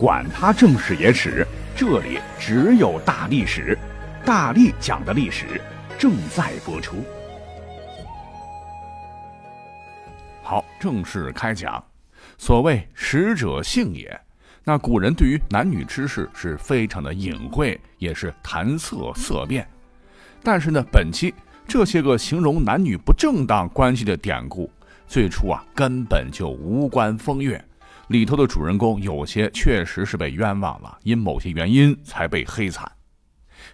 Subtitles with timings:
[0.00, 3.76] 管他正史野史，这里只有大历史，
[4.24, 5.60] 大力讲的历史
[5.98, 7.04] 正在播出。
[10.42, 11.84] 好，正式开讲。
[12.38, 14.18] 所谓识者性也，
[14.64, 19.68] 那古人对于男女之事是非常的隐晦，也是谈色色变。
[20.42, 21.34] 但是呢，本期
[21.68, 24.70] 这些个形容男女不正当关系的典故，
[25.06, 27.62] 最初啊根本就无关风月。
[28.10, 32.90] 里头的主人公有些确实是被冤枉了，因某些原因才被黑惨。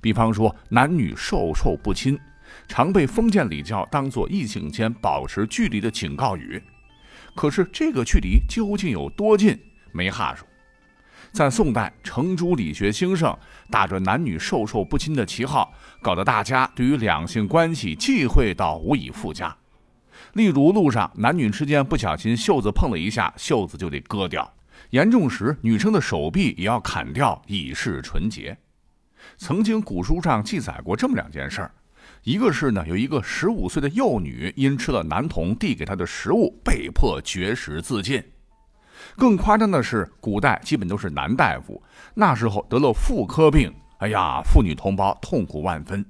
[0.00, 2.18] 比方说男女授受不亲，
[2.66, 6.60] 常被封建礼教当作异性间保持距离的警告语。
[7.36, 9.56] 可是这个距离究竟有多近，
[9.92, 10.44] 没哈数。
[11.30, 13.38] 在宋代，程朱理学兴盛，
[13.70, 19.56] 打着男女授受不亲的旗号，搞得大家对于两性关系忌讳到无以复加。
[20.34, 24.42] 例如，路上男女之间不小心袖子碰了一下，袖子就得割掉；
[24.90, 28.56] 严重时，女生的手臂也要砍掉，以示纯洁。
[29.38, 31.70] 曾经古书上记载过这么两件事儿：
[32.24, 38.20] 一个是呢，有一个十五岁的幼女因吃了男童递给她的食物，被迫绝食自尽；
[39.16, 41.80] 更夸张的是，古代基本都是男大夫，
[42.12, 46.04] 那时候得了妇科病，哎呀，妇女同胞痛苦万分。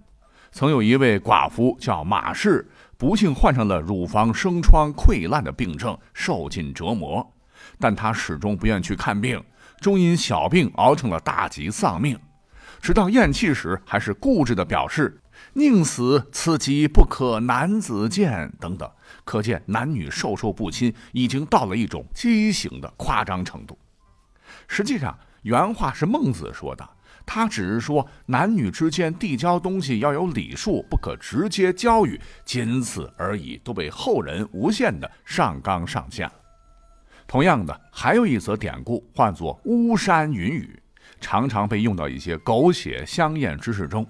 [0.51, 2.67] 曾有一位寡妇叫马氏。
[3.05, 7.35] 不幸患上了乳房生疮溃烂的病症，受尽折磨，
[7.79, 9.45] 但他始终不愿去看病，
[9.79, 12.19] 终因小病熬成了大疾丧命。
[12.81, 15.21] 直到咽气时，还是固执地表示
[15.53, 18.91] 宁死此疾不可男子见等等。
[19.23, 23.79] 可见男女授受不亲已经到了一种畸形的夸张程度。
[24.67, 26.89] 实际上，原话是孟子说的。
[27.27, 36.35] 他只是说，男女之间递交东西要有礼数，不可直接交予，仅此而已，都被后人无限的上纲上线了。
[37.27, 40.79] 同样的，还有一则典故，唤作“巫山云雨”，
[41.19, 44.07] 常常被用到一些狗血香艳之事中。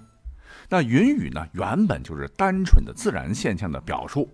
[0.67, 4.29] 那云雨呢，原本就是单纯的自然现象的表述。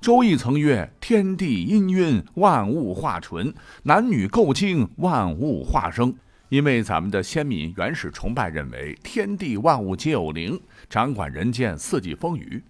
[0.00, 3.52] 周易曾曰：“天地氤氲，万物化纯；
[3.84, 6.12] 男女构精，万物化生。”
[6.48, 12.62] 因为咱们的先民原始崇拜认为天地万物皆有灵，掌管人间四季风雨，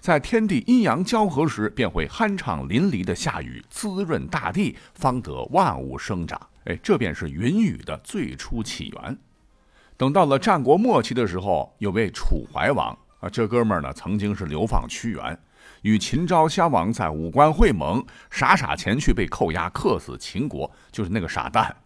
[0.00, 6.40] 在天地阴阳交合时，便会酣畅淋漓的下雨，滋润大地，方得万物生长。
[6.64, 9.18] 哎，这便是云雨的最初起源。
[9.98, 15.38] 等到了战国末期的时候，有位楚怀王啊，这哥们儿呢曾经是流放屈原，
[15.82, 21.76] 与秦昭襄王在武关会盟，傻傻前去被扣押，克死秦国，就是那个傻蛋。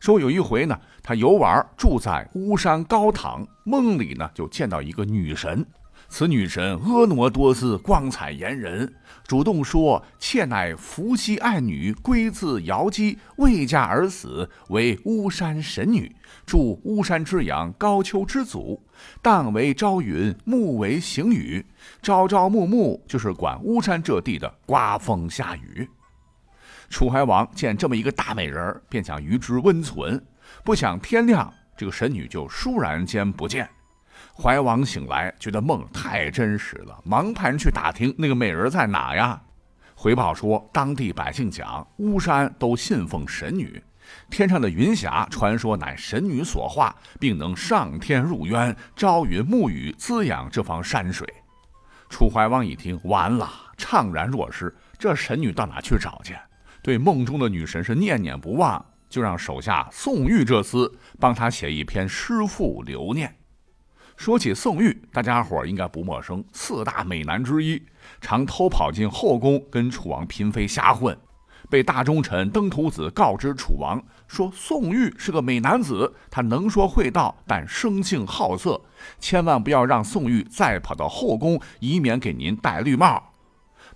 [0.00, 5.66] 说有一回呢，他游玩住在巫山高堂，梦里呢就见到一个女神。
[6.08, 8.94] 此女神婀娜多姿，光彩艳人，
[9.26, 16.14] 主动说：“妾乃伏羲爱女，归自瑶姬，未嫁而死，为巫山神女，
[16.46, 18.82] 住巫山之阳，高丘之祖。
[19.22, 21.66] 旦为朝云，暮为行雨，
[22.00, 25.86] 朝朝暮暮就是管巫山这地的刮风下雨。”
[26.88, 30.24] 楚怀王见这么一个大美人，便想与之温存。
[30.64, 33.68] 不想天亮，这个神女就倏然间不见。
[34.34, 39.40] 怀王醒来，觉得梦太真实了，忙派人去打听那个美人在哪呀。
[39.94, 43.82] 回报说，当地百姓讲，巫山都信奉神女，
[44.30, 51.26] 天上的云霞传说乃神女所化，并能上天入渊，朝云暮雨，滋养这方山水。
[52.08, 54.74] 楚怀王一听，完了，怅然若失。
[54.98, 56.34] 这神女到哪去找去？
[56.88, 60.90] 对梦中的女神是念念不忘，就让手下宋玉这厮
[61.20, 63.36] 帮他写一篇诗赋留念。
[64.16, 67.82] 说起宋玉，大家伙应该不陌生，四大美男之一，
[68.22, 71.14] 常偷跑进后宫跟楚王嫔妃瞎混。
[71.68, 78.80] 被大忠臣登徒子告知楚王说，宋玉是个美男子，他能说会道，但生性好色，
[79.20, 83.27] 千万不要让宋玉再跑到后宫，以免给您戴绿帽。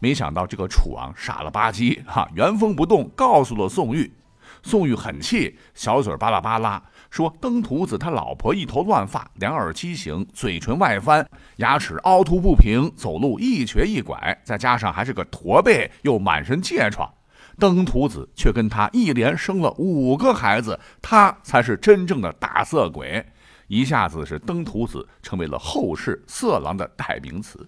[0.03, 4.13] 没想到这个楚王傻了吧唧，哈，原封不动告诉了宋玉。
[4.61, 11.25] 宋玉很气，小嘴巴拉巴拉说：“登徒子他老婆一头乱发，两耳畸形，嘴唇外翻，
[11.59, 17.09] 牙齿凹凸不平，走路一瘸一拐，再加上还是个驼背，又满身疥疮。
[17.57, 23.25] 登徒子却跟他一连生了五个孩子，他才是真正的大色鬼。
[23.69, 27.65] 一下子是登徒子成为了后世色狼的代名词。”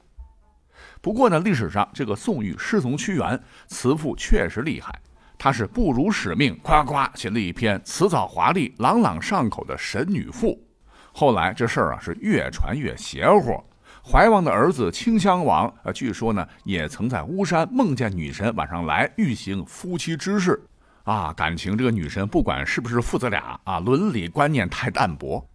[1.04, 4.90] 不过呢，历史上这个宋玉师从屈原，词赋确实厉害。
[5.36, 10.58] 他是不辱使命，夸夸写了一篇辞藻华丽、朗朗上口的神女赋。
[11.12, 13.62] 后来这事儿啊是越传越邪乎。
[14.02, 20.58] 怀王的儿子清襄王啊，据说呢也曾在巫山梦见女神晚上来欲行夫妻之事。
[21.02, 25.46] 啊，感情这个女神不管是不是父子俩啊，伦理观念太淡薄。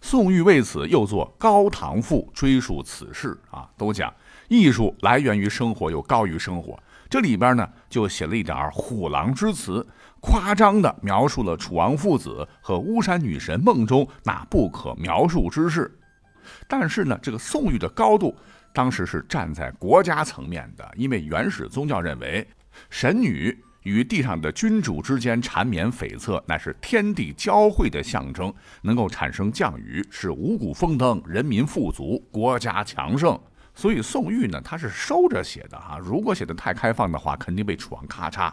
[0.00, 4.12] 宋玉为此又作《高唐赋》追述此事啊，都讲
[4.48, 6.78] 艺术来源于生活，又高于生活。
[7.10, 9.86] 这里边呢，就写了一点虎狼之词，
[10.20, 15.90] 夸张的描述了楚王父子和巫山女神梦中那不可描述之事。
[16.66, 18.36] 但是呢，这个宋玉的高度，
[18.72, 22.46] 当时是站在国家层面的，因为原始宗教认为，
[22.90, 23.56] 神女。
[23.88, 28.52] 与地上的君主之间缠绵悱恻，乃是天地交汇的象征，
[28.82, 33.38] 能够产生降雨，使五谷丰登，人民富足，国家强盛。
[33.74, 35.98] 所以宋玉呢，他是收着写的哈。
[35.98, 38.52] 如果写的太开放的话，肯定被楚王咔嚓。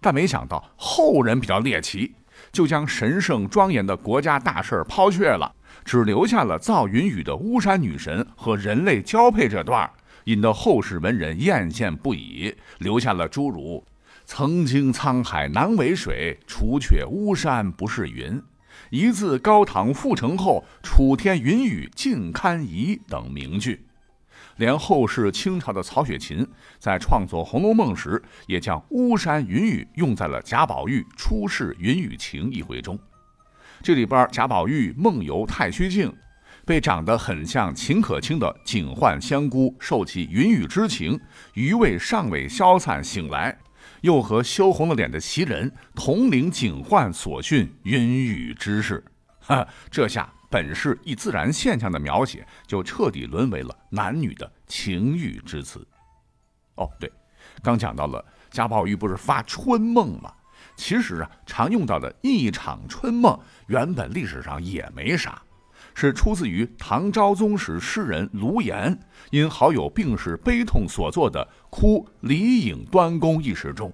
[0.00, 2.14] 但没想到后人比较猎奇，
[2.52, 5.52] 就将神圣庄严的国家大事抛却了，
[5.84, 9.90] 只留下了造云雨的巫山女神和人类交配这段，
[10.24, 13.84] 引得后世文人艳羡不已，留下了诸如。
[14.26, 18.42] 曾经沧海难为水，除却巫山不是云。
[18.90, 23.84] 一自高唐复成后，楚天云雨尽堪疑等名句。
[24.56, 26.46] 连后世清朝的曹雪芹
[26.78, 32.98] 在创作《红楼梦》时，也将巫山云雨用在了贾宝玉出世云雨情一回中。
[33.82, 36.12] 这里边贾宝玉梦游太虚境，
[36.64, 41.18] 被长得很像秦可卿的警幻香菇受其云雨之情，
[41.54, 43.56] 余味尚未消散，醒来。
[44.02, 49.04] 又和羞红了脸的袭人同领警幻所训云雨之事，
[49.40, 55.86] 哈，这下本是一自然现象的描写，就彻底沦为了男女的情欲之词。
[56.76, 57.10] 哦，对，
[57.62, 60.32] 刚讲到了贾宝玉不是发春梦吗？
[60.76, 63.38] 其实啊，常用到的一场春梦，
[63.68, 65.40] 原本历史上也没啥。
[65.94, 68.98] 是出自于唐昭宗时诗人卢岩
[69.30, 73.92] 因好友病逝悲痛所作的《哭李颖端公》一诗中，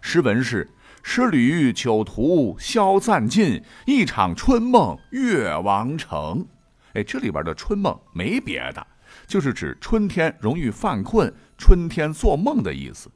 [0.00, 0.70] 诗文是
[1.02, 6.46] ：“诗旅酒徒消暂尽，一场春梦越王城。”
[6.94, 8.86] 哎，这里边的春梦没别的，
[9.26, 13.10] 就是指春天容易犯困、春天做梦的意思。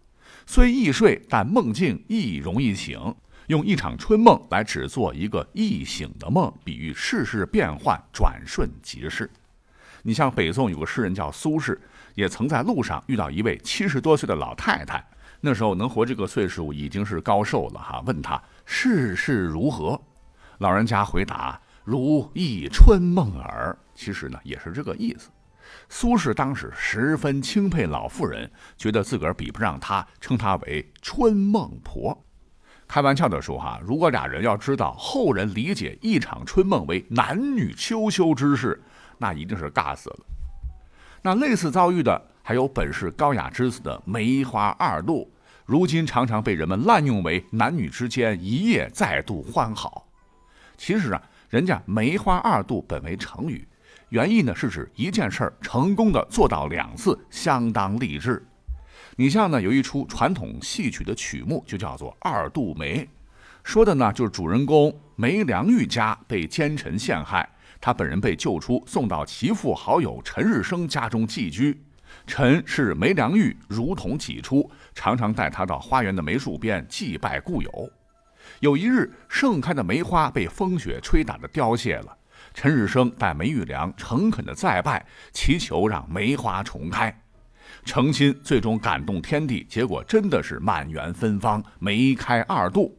[0.47, 3.15] 虽易睡，但梦境亦容易醒。
[3.49, 9.31] 用一场春梦来只做一个易醒的梦，比喻世事变幻，转瞬即逝。
[10.03, 11.79] 你像北宋有个诗人叫苏轼，
[12.15, 15.03] 也曾在路上遇到一位七十多岁的老太太，
[15.41, 18.03] 那时候能活这个岁数已经是高寿了哈。
[18.07, 20.01] 问他世事如何，
[20.59, 23.77] 老人家回答如一春梦耳。
[23.95, 25.31] 其实呢也是这个意思。
[25.89, 32.23] 苏轼当时十分钦佩老妇人，觉得自个儿比不上她，称她为春梦婆。
[32.95, 38.81] 开玩笑的说哈，如果俩人要知道后人理解一场春梦为男女秋秋之事，
[39.19, 40.19] 那一定是尬死了。
[41.21, 45.29] 那类似遭遇的还有本是高雅之子的梅花二度，
[45.67, 50.07] 如今常常被人们滥用为男女之间一夜再度欢好。
[50.77, 51.21] 其实啊，
[51.51, 53.67] 人家梅花二度本为成语，
[54.11, 58.47] 原意呢是指一件事儿成功的做到两次，相当励志。
[59.17, 63.05] 你像呢，有一出传统戏曲的曲目，就叫做《二度梅》，
[63.63, 67.49] 说的呢就是主人公梅良玉家被奸臣陷害，
[67.81, 71.81] 他本人被救出，送到其父好友陈日升家中寄居。
[72.27, 77.91] 陈是梅良玉如同己出，常常带他到花园的梅树边祭拜故友。
[78.59, 82.17] 有一日，盛开的梅花被风雪吹打的凋谢了，
[82.53, 87.24] 陈日升带梅玉良诚恳的再拜，祈求让梅花重开。
[87.85, 92.97] 成亲最终感动天地，结果真的是满园芬芳，梅开二度。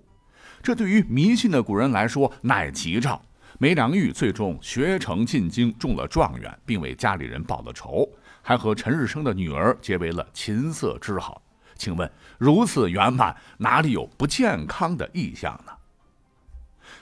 [0.63, 3.21] 这对于迷信的古人来说乃吉兆。
[3.57, 8.05] 梅良玉最终学成进京，中了状元，并为家里人报了仇，
[8.41, 11.41] 还和陈日升的女儿结为了琴瑟之好。
[11.75, 15.71] 请问如此圆满，哪里有不健康的意象呢？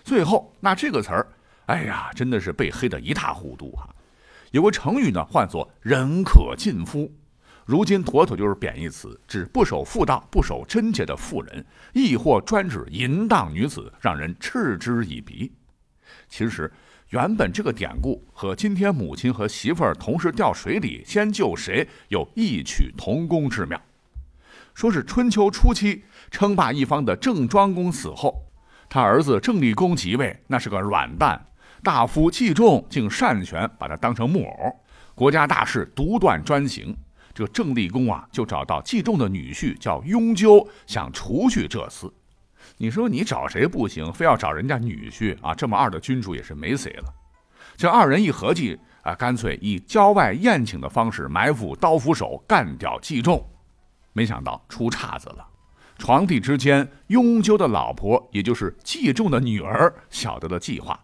[0.03, 1.27] 最后，那这个词儿，
[1.65, 3.89] 哎呀，真的是被黑得一塌糊涂啊。
[4.51, 7.11] 有个成语呢，唤作“人可近夫”。
[7.65, 15.51] 如今妥妥就是贬义词，指不守妇道、不守贞洁的妇人，亦或专指淫荡女子，让人嗤之以鼻。
[16.27, 16.71] 其实，
[17.09, 23.81] 原本这个典故和今天母亲和媳妇儿同时掉水里，先救谁有异曲同工之妙。
[24.73, 28.43] 说是春秋初期称霸一方的郑庄公死后，
[28.89, 31.45] 他儿子郑立公即位，那是个软蛋，
[31.81, 34.83] 大夫季仲竟擅权把他当成木偶，
[35.15, 36.97] 国家大事独断专行。
[37.33, 42.11] 这郑立公啊，就找到季仲的女婿叫雍纠，想除去这厮。
[42.77, 45.53] 你说你找谁不行，非要找人家女婿啊？
[45.53, 47.13] 这么二的君主也是没谁了。
[47.75, 53.43] 这二人一合计啊，干脆以郊外宴请的方式埋伏刀斧手，干掉季仲。
[54.13, 55.47] 没想到出岔子了。
[55.97, 60.99] 床帝之间，雍纠的老婆，也就是季仲的女儿，晓得了计划。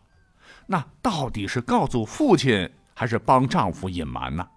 [0.67, 4.47] 那到底是告诉父亲，还是帮丈夫隐瞒呢？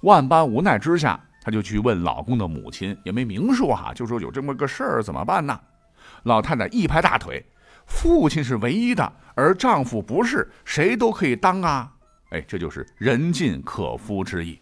[0.00, 5.58] 万般无奈之下，她就去问老公的母亲，也没明说哈，就说有这么个事儿，怎么办呢？
[6.24, 7.44] 老太太一拍大腿
[7.86, 11.92] ：“父亲是唯一的，而丈夫不是，谁都可以当啊！”
[12.30, 14.58] 哎，这就是人尽可夫之意。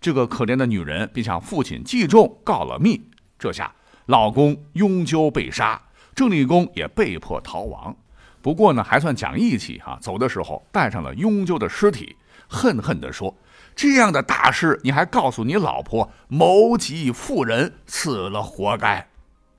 [0.00, 3.00] 这个可怜的女人便向父亲季仲告了密，
[3.38, 3.72] 这下
[4.06, 5.80] 老公雍纠被杀，
[6.14, 7.96] 郑立公也被迫逃亡。
[8.42, 12.16] 不过呢，还算讲义气哈，走的时候带上了雍纠的尸体，
[12.48, 13.32] 恨恨地说
[13.78, 19.08] ：“这样的大事你还告诉你老婆，谋及妇人，死了活该。”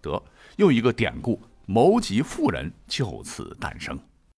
[0.04, 0.22] 得，
[0.58, 3.98] 又一个典故，谋及妇人就此诞生。